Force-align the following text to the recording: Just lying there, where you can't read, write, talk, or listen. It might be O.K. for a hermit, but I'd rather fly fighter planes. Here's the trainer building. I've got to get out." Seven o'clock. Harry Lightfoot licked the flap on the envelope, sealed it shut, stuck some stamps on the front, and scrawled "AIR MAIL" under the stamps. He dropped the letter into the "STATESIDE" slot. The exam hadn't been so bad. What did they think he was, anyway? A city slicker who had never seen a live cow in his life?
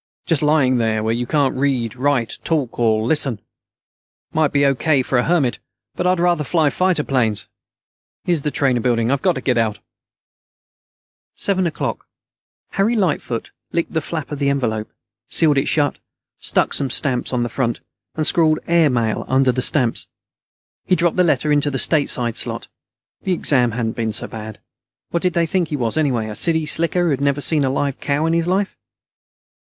Just 0.25 0.41
lying 0.41 0.77
there, 0.77 1.03
where 1.03 1.13
you 1.13 1.27
can't 1.27 1.55
read, 1.55 1.95
write, 1.95 2.39
talk, 2.43 2.79
or 2.79 3.05
listen. 3.05 3.35
It 3.35 3.43
might 4.33 4.51
be 4.51 4.65
O.K. 4.65 5.03
for 5.03 5.19
a 5.19 5.23
hermit, 5.25 5.59
but 5.93 6.07
I'd 6.07 6.19
rather 6.19 6.43
fly 6.43 6.71
fighter 6.71 7.03
planes. 7.03 7.47
Here's 8.23 8.41
the 8.41 8.49
trainer 8.49 8.79
building. 8.81 9.11
I've 9.11 9.21
got 9.21 9.33
to 9.35 9.41
get 9.41 9.59
out." 9.59 9.77
Seven 11.35 11.67
o'clock. 11.67 12.07
Harry 12.71 12.95
Lightfoot 12.95 13.51
licked 13.71 13.93
the 13.93 14.01
flap 14.01 14.31
on 14.31 14.39
the 14.39 14.49
envelope, 14.49 14.91
sealed 15.29 15.59
it 15.59 15.67
shut, 15.67 15.99
stuck 16.39 16.73
some 16.73 16.89
stamps 16.89 17.31
on 17.31 17.43
the 17.43 17.47
front, 17.47 17.79
and 18.15 18.25
scrawled 18.25 18.57
"AIR 18.67 18.89
MAIL" 18.89 19.23
under 19.27 19.51
the 19.51 19.61
stamps. 19.61 20.07
He 20.83 20.95
dropped 20.95 21.17
the 21.17 21.23
letter 21.23 21.51
into 21.51 21.69
the 21.69 21.77
"STATESIDE" 21.77 22.35
slot. 22.35 22.67
The 23.21 23.33
exam 23.33 23.73
hadn't 23.73 23.97
been 23.97 24.13
so 24.13 24.25
bad. 24.25 24.59
What 25.11 25.21
did 25.21 25.33
they 25.33 25.45
think 25.45 25.67
he 25.67 25.75
was, 25.75 25.95
anyway? 25.95 26.27
A 26.27 26.35
city 26.35 26.65
slicker 26.65 27.03
who 27.05 27.11
had 27.11 27.21
never 27.21 27.39
seen 27.39 27.63
a 27.63 27.69
live 27.69 27.99
cow 27.99 28.25
in 28.25 28.33
his 28.33 28.47
life? 28.47 28.75